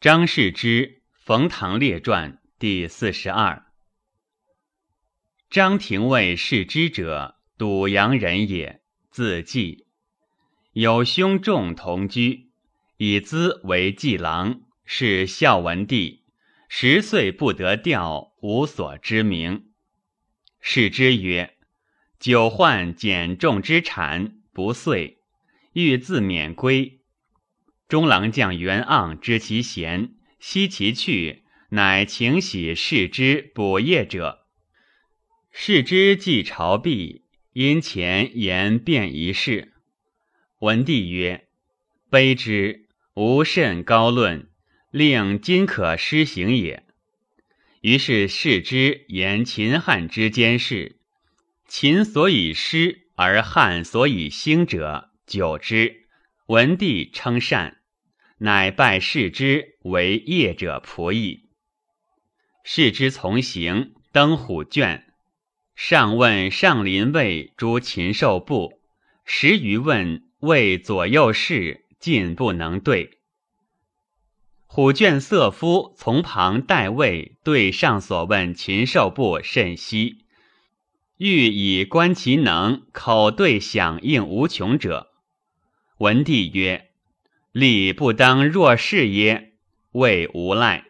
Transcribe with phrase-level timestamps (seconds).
[0.00, 3.66] 张氏之《冯唐列传》第四十二。
[5.50, 9.84] 张廷尉世之者，堵阳人也，字季。
[10.72, 12.48] 有兄仲同居，
[12.96, 16.24] 以资为季郎，是孝文帝。
[16.70, 19.66] 十岁不得调，无所知名。
[20.62, 21.58] 世之曰
[22.18, 25.18] ：“久患减重之产，不遂，
[25.74, 26.99] 欲自免归。”
[27.90, 34.46] 中郎将袁盎知其贤，悉其去，乃请喜视之补业者。
[35.50, 39.72] 视之既朝毕，因前言便一事。
[40.60, 41.48] 文帝曰
[42.08, 44.48] ：“卑之，无甚高论，
[44.92, 46.84] 令今可施行也。”
[47.82, 51.00] 于是视之言秦汉之间事，
[51.66, 56.06] 秦所以失而汉所以兴者，久之，
[56.46, 57.78] 文帝称善。
[58.42, 61.50] 乃拜世之为业者仆役。
[62.64, 65.12] 世之从行，登虎卷，
[65.74, 68.80] 上问上林尉诸禽兽部，
[69.26, 73.18] 十余问谓左右侍，尽不能对。
[74.66, 80.24] 虎卷色夫从旁代位，对上所问禽兽部甚稀，
[81.18, 85.10] 欲以观其能，口对响应无穷者。
[85.98, 86.89] 文帝曰。
[87.52, 89.54] 礼不当若是耶？
[89.90, 90.84] 谓无赖，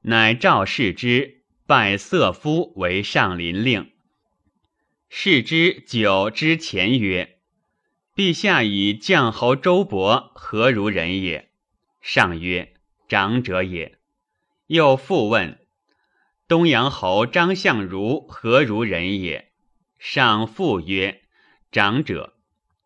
[0.00, 3.92] 乃召视之，拜色夫为上林令。
[5.10, 7.40] 视之久之前曰
[8.16, 11.50] ：“陛下以将侯周勃何如人也？”
[12.00, 12.72] 上曰
[13.06, 13.98] ：“长者也。”
[14.68, 15.66] 又复问
[16.48, 19.52] ：“东阳侯张相如何如人也？”
[20.00, 21.20] 上复曰
[21.70, 22.38] ：“长者。”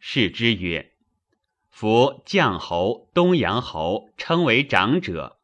[0.00, 0.93] 视之曰。
[1.76, 5.38] 夫将侯、东阳侯称为长者，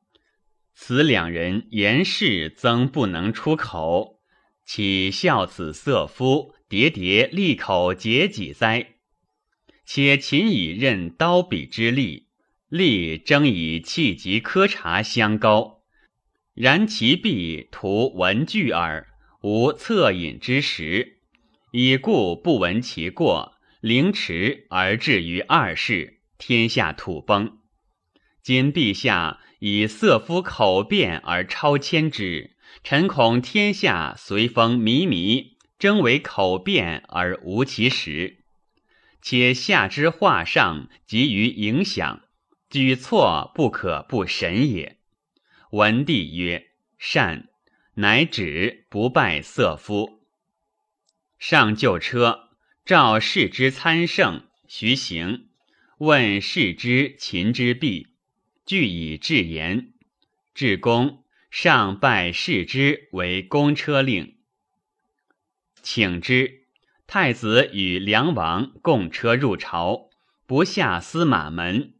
[0.75, 4.20] 此两人言事曾不能出口，
[4.64, 8.95] 岂孝子色夫喋喋利口结己哉？
[9.85, 12.29] 且秦以任刀笔之力，
[12.68, 15.83] 力争以气急苛察相高，
[16.55, 19.08] 然其必图文具耳，
[19.42, 21.18] 无恻隐之实，
[21.73, 26.18] 以故不闻其过，凌迟而至于二世。
[26.40, 27.58] 天下土崩，
[28.42, 38.42] 今陛下以色夫口辩而超迁之，臣恐天下随风靡靡，争为口辩而无其实。
[39.20, 42.23] 且下之画上急于影响，
[42.70, 44.98] 举措不可不审也。
[45.73, 47.48] 文帝曰：“善。”
[47.96, 50.24] 乃止，不拜色夫。
[51.39, 52.48] 上就车，
[52.86, 55.49] 召士之参圣，徐行。
[56.00, 58.14] 问世之秦之弊，
[58.64, 59.92] 具以至言。
[60.55, 64.38] 至公上拜世之为公车令，
[65.83, 66.64] 请之。
[67.06, 70.08] 太子与梁王共车入朝，
[70.46, 71.92] 不下司马门。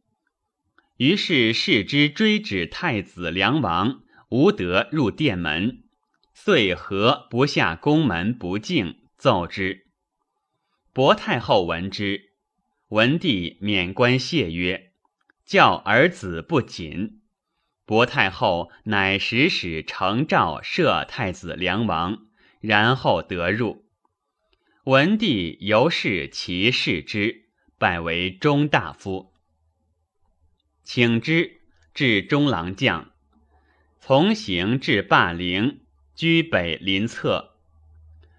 [0.97, 5.83] 于是世之追止太子梁王，无得入殿门，
[6.33, 9.85] 遂何不下宫门不敬，奏之。
[10.91, 12.30] 薄太后闻之。
[12.91, 14.91] 文帝免官谢曰
[15.47, 17.21] ：“教儿子不谨。”
[17.87, 22.25] 薄太后乃使使承诏赦太子梁王，
[22.59, 23.85] 然后得入。
[24.83, 27.45] 文帝由是其视之，
[27.77, 29.31] 拜为中大夫。
[30.83, 31.61] 请之
[31.93, 33.13] 至中郎将，
[34.01, 35.79] 从行至霸陵，
[36.13, 37.55] 居北临侧。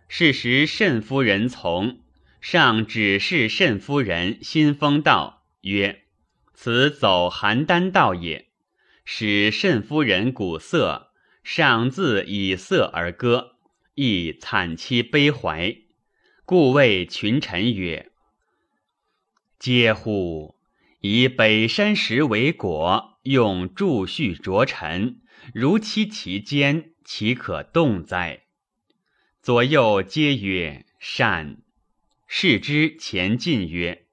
[0.08, 2.01] 是时慎夫人从。
[2.42, 6.02] 上指示慎夫人新风道曰
[6.52, 8.48] ：“此走邯郸道也。”
[9.06, 11.12] 使慎夫人鼓瑟，
[11.44, 13.52] 上自以瑟而歌，
[13.94, 15.76] 亦惨凄悲怀，
[16.44, 18.10] 故谓群臣曰
[19.60, 20.56] ：“嗟乎！
[20.98, 25.20] 以北山石为果，用柱序着尘，
[25.54, 28.42] 如期其间，岂可动哉？”
[29.40, 31.61] 左右皆曰：“善。”
[32.34, 34.06] 视之前进曰：“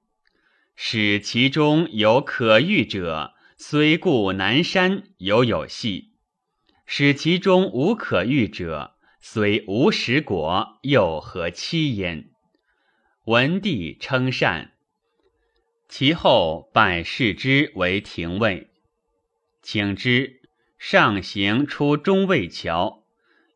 [0.76, 6.10] 使其中有可遇者，虽故南山犹有隙；
[6.84, 12.28] 使其中无可遇者，虽无实果，又何欺焉？”
[13.24, 14.74] 文帝称善。
[15.88, 18.68] 其后拜视之为廷尉，
[19.62, 20.42] 请之
[20.78, 23.02] 上行出中卫桥，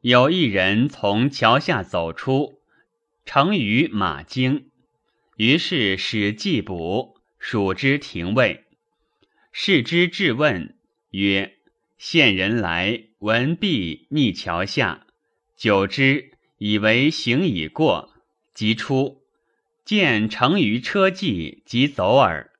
[0.00, 2.62] 有一人从桥下走出。
[3.24, 4.70] 乘于马经，
[5.36, 8.64] 于是使季卜属之廷尉。
[9.50, 10.76] 视之质问
[11.10, 11.56] 曰
[11.96, 15.06] ：“县人来，闻毕逆桥下，
[15.56, 18.12] 久之，以为行已过，
[18.52, 19.22] 即出，
[19.84, 22.50] 见乘于车骑，即走耳。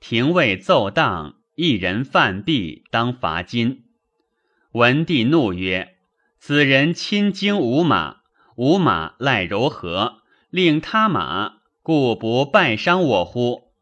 [0.00, 3.84] 廷尉奏当，一人犯弊，当罚金。
[4.72, 5.96] 文帝怒曰
[6.38, 8.23] ：“此人亲经五马，
[8.56, 13.72] 五马赖柔和，令他马，故不败伤我乎？”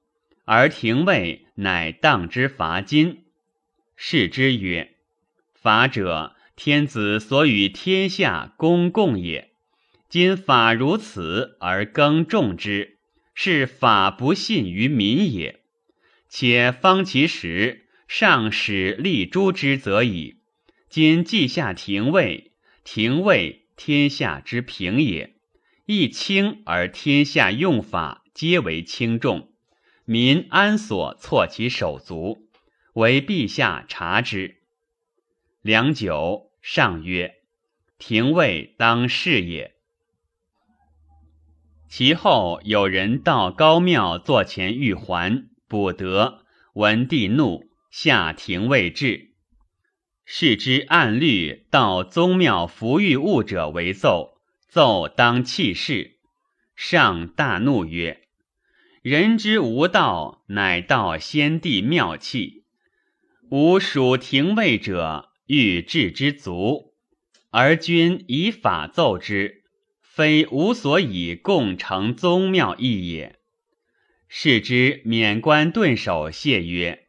[0.44, 3.24] 而廷尉乃当之罚金。
[3.96, 4.96] 是之曰
[5.54, 9.52] ：“法者，天子所与天下公共也。
[10.08, 12.98] 今法如此而更重之，
[13.34, 15.60] 是法不信于民也。
[16.28, 20.40] 且方其时，上使立诛之则矣。
[20.88, 22.52] 今既下廷尉，
[22.84, 25.36] 廷尉天下之平也。
[25.86, 29.52] 一轻而天下用法皆为轻重，
[30.04, 32.48] 民安所错其手足？
[32.94, 34.58] 为陛下察之。”
[35.62, 37.36] 良久，上曰
[37.98, 39.74] ：“廷尉当事也。”
[41.88, 46.44] 其后有人到高庙坐前欲还，不得。
[46.74, 49.31] 文帝怒，下廷尉至，
[50.24, 56.18] 是之按律到宗庙服御物者为奏，奏当弃事。
[56.74, 58.22] 上大怒曰
[59.02, 62.64] ：“人之无道，乃道先帝妙器。
[63.50, 66.94] 吾属廷尉者。”欲治之足，
[67.50, 69.64] 而君以法奏之，
[70.00, 73.38] 非吾所以共成宗庙义也。
[74.28, 77.06] 是之免官顿首谢曰：“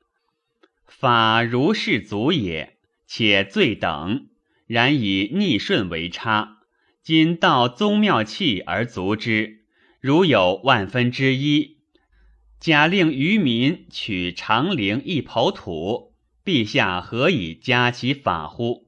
[0.85, 2.72] 法如是足也，
[3.15, 4.27] 且罪等，
[4.65, 6.57] 然以逆顺为差。
[7.03, 9.65] 今道宗庙器而足之，
[9.99, 11.77] 如有万分之一，
[12.59, 18.87] 假令愚民取长陵一抔土。”陛下何以加其法乎？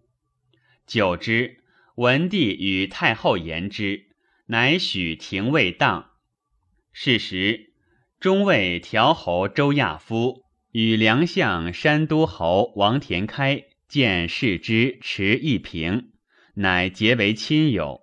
[0.87, 1.59] 久之，
[1.93, 4.07] 文帝与太后言之，
[4.47, 6.09] 乃许廷尉当。
[6.91, 7.73] 是时，
[8.19, 10.41] 中尉调侯周亚夫
[10.71, 16.11] 与梁相山都侯王田开见视之持一平，
[16.55, 18.01] 乃结为亲友。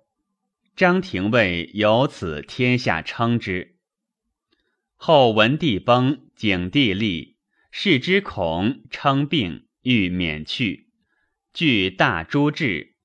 [0.75, 3.75] 张廷尉由此天下称之。
[4.95, 7.37] 后文帝崩，景帝立。
[7.69, 10.89] 视之恐称病，欲免去，
[11.53, 12.95] 具大诸志，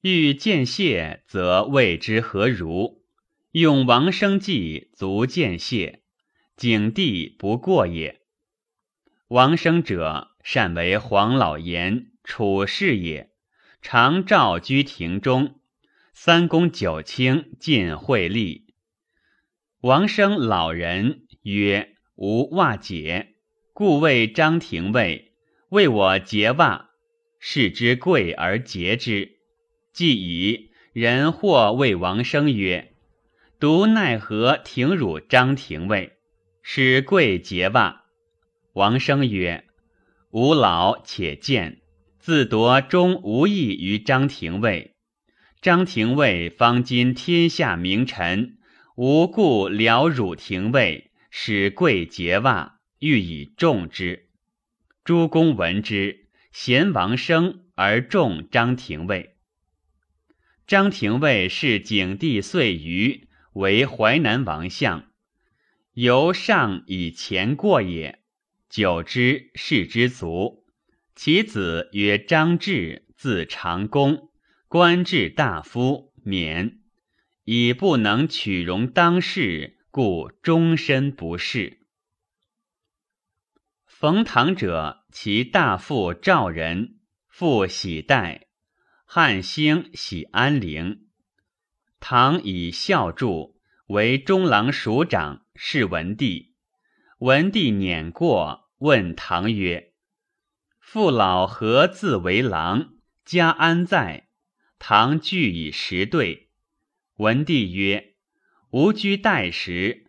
[0.00, 3.02] 欲见谢，则谓之何如？
[3.50, 6.04] 用王生计，足见谢，
[6.56, 8.20] 景帝不过也。
[9.26, 13.30] 王生者，善为黄老言处事也，
[13.80, 15.60] 常召居庭中，
[16.12, 18.74] 三公九卿尽会立。
[19.80, 23.28] 王生老人曰：“吾袜解。”
[23.74, 25.32] 故谓张廷尉
[25.70, 26.90] 为我结袜，
[27.40, 29.38] 视之贵而结之。
[29.92, 32.94] 既已，人或谓王生曰
[33.58, 36.18] ：“独奈何廷辱张廷尉，
[36.62, 38.04] 使贵结袜？”
[38.74, 39.64] 王生曰
[40.30, 41.81] ：“吾老且见，
[42.22, 44.94] 自夺终无益于张廷尉。
[45.60, 48.58] 张廷尉方今天下名臣，
[48.94, 54.28] 无故了辱廷尉，使贵结袜。”欲以重之，
[55.02, 59.34] 诸公闻之，贤王生而重张廷尉。
[60.68, 65.10] 张廷尉是景帝遂余为淮南王相，
[65.94, 68.20] 由上以前过也。
[68.70, 70.61] 久之，世之足。
[71.14, 74.30] 其子曰张志，字长公，
[74.66, 76.80] 官至大夫，免，
[77.44, 81.80] 以不能取容当世，故终身不仕。
[83.84, 88.46] 冯唐者，其大父赵人，父喜代，
[89.04, 91.06] 汉兴喜安陵。
[92.00, 93.54] 唐以孝著，
[93.86, 96.54] 为中郎署长，是文帝。
[97.18, 99.91] 文帝辇过，问唐曰
[100.82, 102.90] ：“父老何自为郎？
[103.24, 104.28] 家安在？”
[104.78, 106.50] 唐具以实对。
[107.16, 108.14] 文帝曰
[108.72, 110.06] ：“吾居代时。”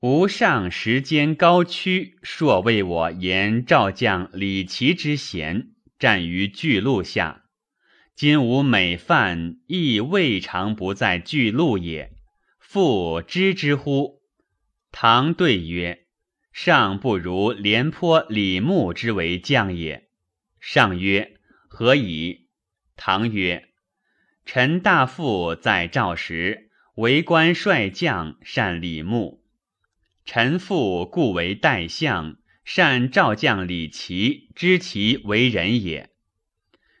[0.00, 7.44] 吾上时间高屈，朔为我言赵将李琦之贤，战于巨鹿下。
[8.16, 12.12] 今吾每饭，亦未尝不在巨鹿也。
[12.58, 14.22] 父知之乎？
[14.90, 16.06] 唐对曰
[16.52, 20.08] ：“上不如廉颇、李牧之为将也。”
[20.64, 22.46] 上曰：“何以？”
[22.94, 23.70] 唐曰
[24.46, 29.42] ：“臣大父在赵时，为官帅将，善李牧。”
[30.24, 36.10] 臣父故为代相，善赵将李琦，知其为人也。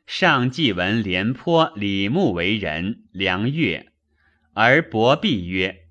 [0.08, 3.92] 上既闻廉颇、李牧为人，良悦，
[4.54, 5.86] 而伯必曰：“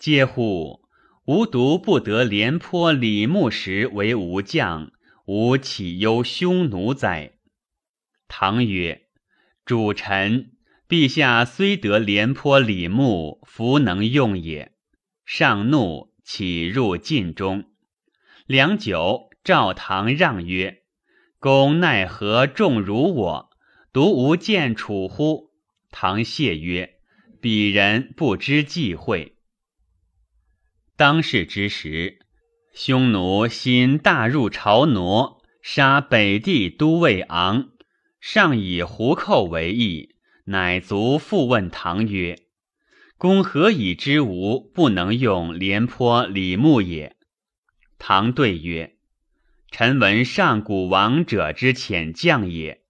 [0.00, 0.88] 嗟乎！
[1.26, 4.90] 吾独不得廉颇、李牧时为吾将，
[5.24, 7.38] 吾岂忧匈奴哉？”
[8.28, 9.08] 唐曰
[9.64, 10.52] ：“主臣，
[10.88, 14.72] 陛下虽得廉颇、李牧，弗能用也。”
[15.24, 17.72] 上怒，起入晋中。
[18.46, 20.82] 良久，赵唐让曰
[21.40, 23.50] ：“公奈何重辱我？
[23.92, 25.52] 独无见楚乎？”
[25.90, 26.98] 唐谢曰
[27.40, 29.38] ：“鄙人不知忌讳。”
[30.96, 32.23] 当世之时，
[32.74, 37.68] 匈奴新大入朝挪，杀北地都尉昂，
[38.20, 40.16] 上以胡寇为义，
[40.46, 42.36] 乃卒复问唐曰
[43.16, 47.14] ：“公何以知吾不能用廉颇、李牧也？”
[47.96, 48.96] 唐对曰
[49.70, 52.80] ：“臣闻上古王者之遣将也。”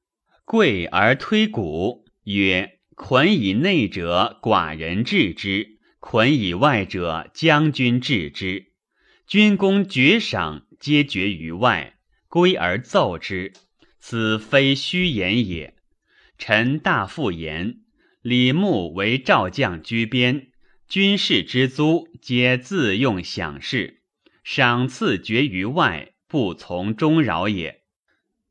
[0.47, 8.73] 贵而推古，曰：“捆以内者，寡人治之；捆以外者，将军治之。
[9.27, 11.95] 军功爵赏皆决于外，
[12.29, 13.53] 归而奏之，
[13.99, 15.75] 此非虚言也。
[16.37, 17.77] 臣大复言：
[18.21, 20.49] 李牧为赵将居边，
[20.89, 24.03] 军事之租皆自用享事，
[24.43, 27.81] 赏赐决于外，不从中扰也。”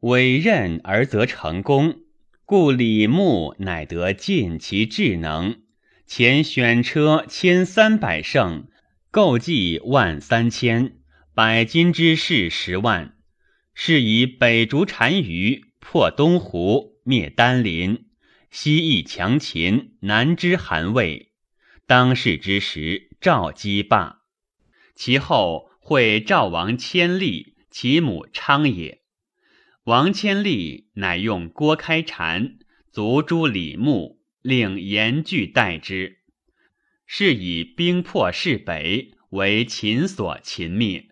[0.02, 2.02] 委任而得成功，
[2.46, 5.62] 故李牧乃得尽其智能。
[6.06, 8.68] 前选车千三百乘，
[9.14, 10.98] 购计万三千，
[11.36, 13.16] 百金之士十万。
[13.76, 18.08] 是以北逐单于，破东胡，灭丹林，
[18.50, 21.32] 西益强秦，南之韩魏。
[21.86, 24.22] 当世之时，赵姬霸。
[24.96, 29.04] 其后会赵王千利，其母昌也。
[29.84, 32.58] 王千利乃用郭开禅
[32.92, 36.23] 卒诛李牧，令严拒代之。
[37.06, 41.10] 是以兵破势北，为秦所擒灭。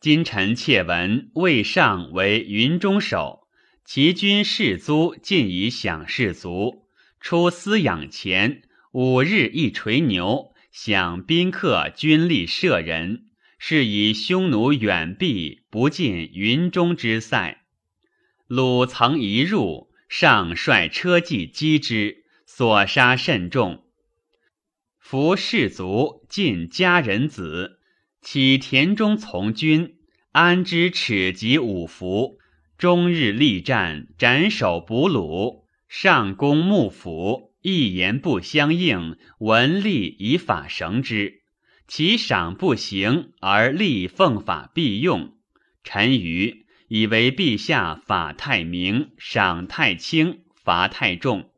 [0.00, 3.48] 今臣妾闻魏尚为云中守，
[3.84, 6.88] 其军士卒尽以享士卒，
[7.20, 13.26] 出饲养钱，五日一垂牛，享宾客军力舍人。
[13.64, 17.62] 是以匈奴远避，不进云中之塞。
[18.48, 23.81] 鲁曾一入，上率车骑击之，所杀甚众。
[25.02, 27.80] 夫士卒尽家人子，
[28.22, 29.96] 岂田中从军？
[30.30, 32.38] 安知耻及五服？
[32.78, 41.42] 终日力战，斩首捕虏，上攻幕府，一言不相应，文吏以法绳之。
[41.88, 45.34] 其赏不行，而吏奉法必用。
[45.82, 46.64] 臣愚。
[46.86, 51.50] 以为陛下法太明，赏太轻，罚太重。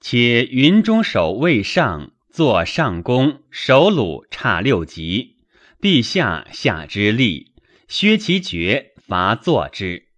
[0.00, 5.38] 且云中守卫上坐上公，守鲁差六级。
[5.80, 7.52] 陛下下之吏，
[7.88, 10.08] 削其爵，罚坐之。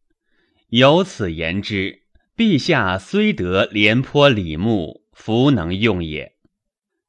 [0.70, 2.02] 由此言之，
[2.36, 6.32] 陛下虽得廉颇、李牧，弗能用也。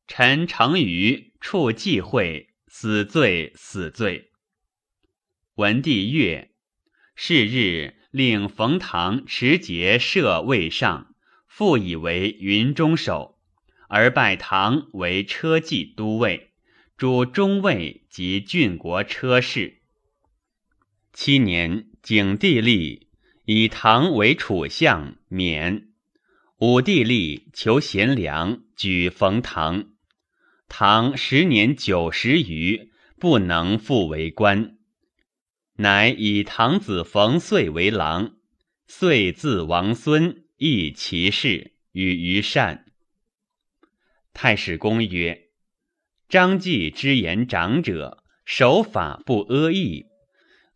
[0.08, 4.30] 臣诚于处忌讳，死罪，死罪。
[5.56, 6.52] 文帝曰。
[7.16, 11.16] 是日，令冯唐持节设卫上，
[11.48, 13.39] 复以为云中守，
[13.90, 16.52] 而拜唐为车骑都尉，
[16.96, 19.80] 主中尉及郡国车事。
[21.12, 23.08] 七年，景帝立，
[23.46, 25.88] 以唐为楚相，免。
[26.60, 29.86] 武帝立，求贤良，举冯唐。
[30.68, 34.78] 唐十年九十余，不能复为官。
[35.78, 38.36] 乃以唐子冯遂为郎，
[38.86, 42.86] 遂字王孙，亦其事，与于善。
[44.42, 45.50] 太史公曰
[46.30, 50.06] ：“张继之言长者，守法不阿义。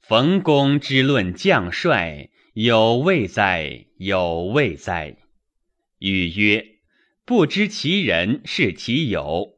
[0.02, 3.86] 冯公之论将帅，有位哉？
[3.96, 5.16] 有位哉？”
[6.00, 6.80] 语曰
[7.24, 9.54] ：“不知其人是其友。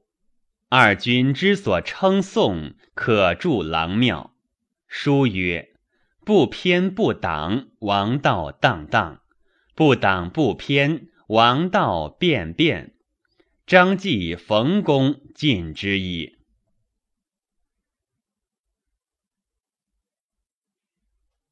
[0.70, 4.36] 二君之所称颂，可助郎庙。”
[4.88, 5.70] 书曰
[6.24, 9.24] ：“不偏不党，王道荡荡；
[9.74, 12.92] 不党不偏，王道变变。
[13.68, 16.34] 张继、冯公尽之矣。”